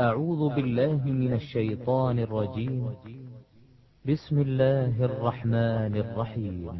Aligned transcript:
أعوذ 0.00 0.54
بالله 0.54 1.00
من 1.06 1.32
الشيطان 1.32 2.18
الرجيم. 2.18 2.90
بسم 4.06 4.38
الله 4.38 5.04
الرحمن 5.04 5.96
الرحيم. 5.96 6.70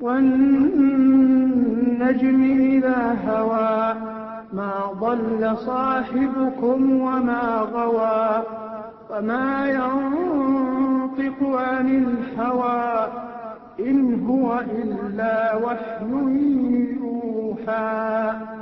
والنجم 0.00 1.20
إذا 2.72 3.00
هوى 3.28 3.94
ما 4.52 4.72
ضل 5.00 5.56
صاحبكم 5.56 7.00
وما 7.00 7.60
غوى 7.60 8.42
وما 9.10 9.70
ينطق 9.70 11.38
عن 11.44 11.86
الهوى 12.02 13.08
إن 13.80 14.26
هو 14.26 14.58
إلا 14.60 15.56
وحي 15.56 16.12
يوحى. 16.96 18.59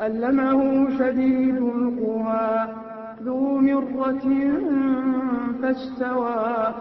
علمه 0.00 0.88
شديد 0.98 1.56
القوى 1.56 2.68
ذو 3.22 3.58
مرة 3.58 4.26
فاستوى 5.62 6.74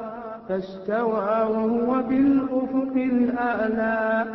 فاستوى 0.49 1.29
وهو 1.53 2.03
بالأفق 2.09 2.93
الأعلى. 2.95 4.25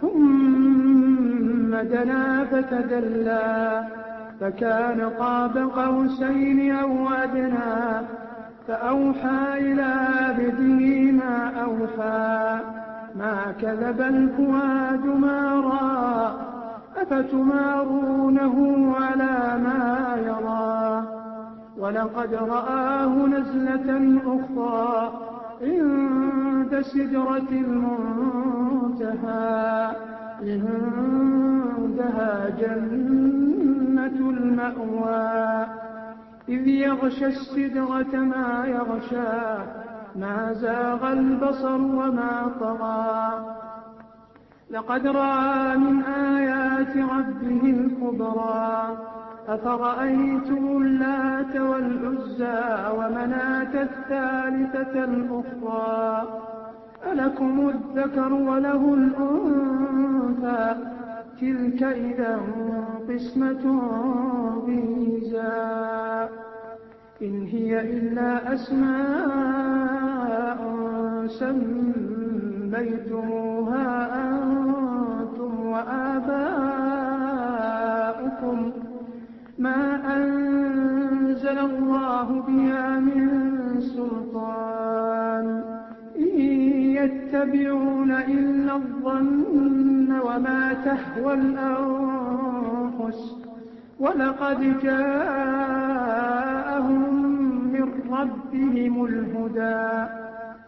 ثم 0.00 1.74
دنا 1.76 2.44
فتدلى 2.44 3.82
فكان 4.40 5.00
قاب 5.00 5.58
قوسين 5.58 6.72
أو 6.74 7.08
أدنى 7.08 8.06
فأوحى 8.68 9.58
إلى 9.58 9.90
عبده 10.20 11.12
ما 11.12 11.52
أوحى. 11.64 12.60
ما 13.16 13.54
كذب 13.60 14.00
الفؤاد 14.00 15.06
أفتمارونه 17.20 18.94
على 18.96 19.58
ما 19.62 20.16
يرى. 20.26 21.02
ولقد 21.78 22.34
رآه 22.34 23.26
نزلة 23.26 24.20
أخرى 24.26 25.12
عند 25.62 26.80
سدرة 26.80 27.50
المنتهى. 27.50 29.10
عندها 31.72 32.48
جنة 32.60 34.30
المأوى. 34.30 35.66
إذ 36.48 36.68
يغشى 36.68 37.26
السدرة 37.26 38.16
ما 38.16 38.64
يغشى. 38.66 39.58
ما 40.16 40.52
زاغ 40.52 41.12
البصر 41.12 41.80
وما 41.80 42.50
طغى. 42.60 43.40
لقد 44.70 45.06
رأى 45.06 45.76
من 45.76 46.02
آيات 46.02 46.96
ربه 46.96 47.62
الكبرى. 47.70 48.96
أفرأيتم 49.48 50.82
اللات 50.82 51.56
والعزى 51.56 52.88
ومناة 52.98 53.82
الثالثة 53.82 55.04
الأخرى؟ 55.04 56.28
ألكم 57.12 57.68
الذكر 57.68 58.32
وله 58.32 58.94
الأنثى. 58.94 60.74
تلك 61.40 61.82
إذا 61.82 62.40
قسمة 63.08 63.80
ضيزى 64.66 66.28
إن 67.22 67.46
هي 67.46 67.80
إلا 67.80 68.54
أسماء 68.54 69.00
سميتموها 72.70 73.88
أنتم 74.14 74.59
وآباؤكم 77.40 78.72
ما 79.58 80.00
أنزل 80.16 81.58
الله 81.58 82.42
بها 82.48 82.98
من 82.98 83.50
سلطان 83.80 85.62
إن 86.18 86.40
يتبعون 87.00 88.12
إلا 88.12 88.76
الظن 88.76 90.12
وما 90.26 90.72
تهوى 90.84 91.34
الأنفس 91.34 93.20
ولقد 94.00 94.80
جاءهم 94.82 96.10
من 97.72 97.88
ربهم 98.10 99.04
الهدى 99.04 100.08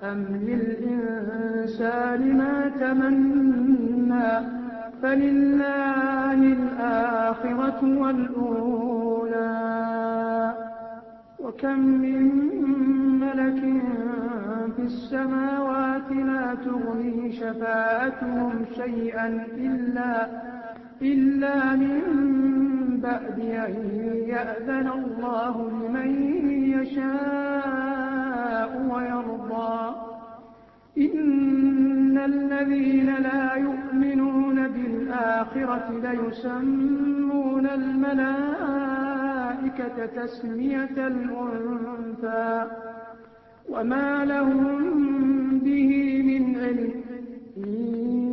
أم 0.03 0.27
للإنسان 0.47 2.37
ما 2.37 2.69
تمنى 2.81 4.62
فلله 5.03 6.33
الآخرة 6.33 7.81
والأولى. 7.83 9.43
وكم 11.39 11.79
من 11.79 12.23
ملك 13.21 13.61
في 14.77 14.83
السماوات 14.83 16.13
لا 16.13 16.55
تغني 16.55 17.33
شفاعتهم 17.33 18.65
شيئا 18.75 19.27
إلا, 19.57 20.27
إلا 21.03 21.77
من 21.77 22.01
بعد 23.03 23.41
أن 23.41 23.75
يأذن 24.27 24.89
الله 24.89 25.71
لمن 25.71 26.11
يشاء 26.81 28.71
ويرضى. 28.91 29.95
إن 30.99 32.02
الذين 32.25 33.15
لا 33.15 33.55
يؤمنون 33.55 34.69
بالآخرة 34.69 36.01
ليسمون 36.03 37.67
الملائكة 37.67 39.07
تسمية 40.07 41.07
الأنثى 41.07 42.71
وما 43.69 44.25
لهم 44.25 45.59
به 45.59 46.23
من 46.23 46.57
علم 46.57 47.03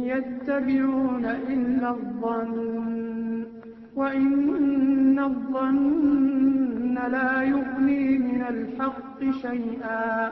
يتبعون 0.04 1.26
إلا 1.26 1.90
الظن 1.90 3.46
وإن 3.96 5.20
الظن 5.20 6.94
لا 7.12 7.44
يغني 7.44 8.18
من 8.18 8.42
الحق 8.42 9.24
شيئا 9.42 10.32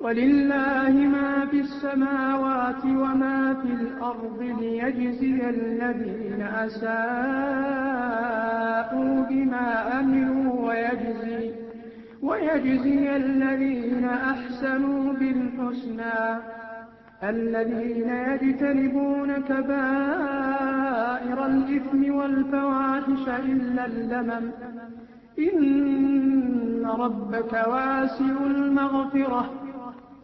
ولله 0.00 0.90
ما 0.90 1.46
في 1.50 1.60
السماوات 1.60 2.84
وما 2.84 3.54
في 3.62 3.72
الأرض 3.72 4.42
ليجزي 4.60 5.50
الذين 5.50 6.42
أساءوا 6.42 6.98
بما 9.30 10.00
أملوا 10.00 10.68
ويجزي, 10.68 11.50
ويجزي 12.22 13.16
الذين 13.16 14.04
أحسنوا 14.04 15.12
بالحسنى 15.12 16.38
الذين 17.22 18.08
يجتنبون 18.08 19.32
كبائر 19.32 20.66
الإثم 21.46 22.14
والفواحش 22.14 23.28
إلا 23.28 23.86
اللمم 23.86 24.50
إن 25.38 26.86
ربك 26.86 27.52
واسع 27.52 28.46
المغفرة 28.46 29.57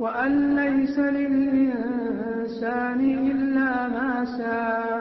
وأن 0.00 0.56
ليس 0.56 0.98
للإنسان 0.98 3.00
إلا 3.00 3.88
ما 3.88 4.24
سعى 4.24 5.00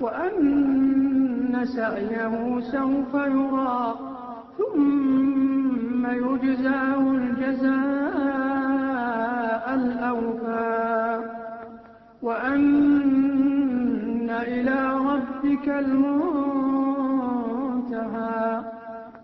وأن 0.00 1.64
سعيه 1.64 2.60
سوف 2.60 3.14
يرى 3.14 3.94
ثم 4.58 6.06
يجزاه 6.06 7.10
الجزاء 7.10 7.72
الأوفى. 9.74 11.20
وأن 12.22 14.30
إلى 14.30 14.96
ربك 14.96 15.68
المنتهى 15.68 16.22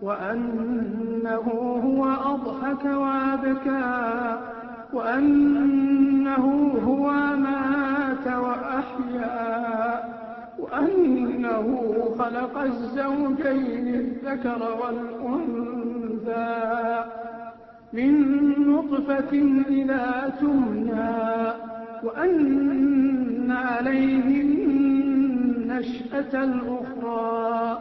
وأنه 0.01 1.47
هو 1.83 2.05
أضحك 2.05 2.85
وأبكى. 2.85 4.58
وأنه 4.93 6.73
هو 6.85 7.11
مات 7.35 8.27
وأحيا 8.27 10.03
وأنه 10.59 11.95
خلق 12.19 12.57
الزوجين 12.57 13.87
الذكر 13.87 14.61
والأنثى 14.81 16.59
من 17.93 18.13
نطفة 18.67 19.31
إذا 19.69 20.33
تمنى 20.39 21.19
وأن 22.03 23.51
عليه 23.51 24.41
النشأة 24.41 26.43
الأخرى 26.43 27.77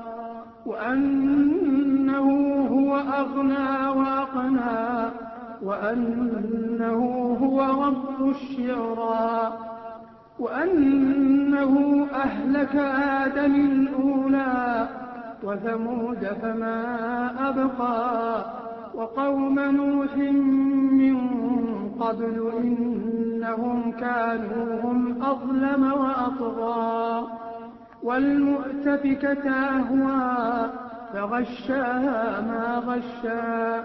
وأنه 0.66 2.28
هو 2.70 2.96
أغنى 2.96 3.88
وأقنى. 3.98 5.10
وأنه 5.62 7.02
هو 7.42 7.84
رب 7.84 8.28
الشعرى 8.28 9.52
وأنه 10.38 12.06
أهلك 12.14 12.76
آدم 13.22 13.54
الأولى 13.54 14.88
وثمود 15.42 16.26
فما 16.42 16.80
أبقى 17.48 18.44
وقوم 18.94 19.58
نوح 19.58 20.16
من 20.92 21.18
قبل 22.00 22.52
إنهم 22.62 23.92
كانوا 23.92 24.80
هم 24.82 25.22
أظلم 25.22 25.92
وأطغى 25.92 27.28
والمؤتفكة 28.02 29.50
أهوى 29.50 30.70
فغشاها 31.12 32.40
ما 32.40 32.82
غشا 32.86 33.84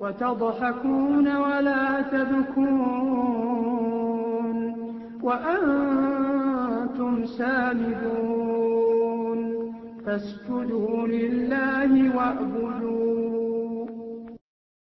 وتضحكون 0.00 1.36
ولا 1.36 2.02
تبكون 2.02 3.10
وأنتم 5.22 7.24
سامدون 7.24 8.60
فاسجدوا 10.06 11.06
لله 11.06 12.16
واعبدون 12.16 13.19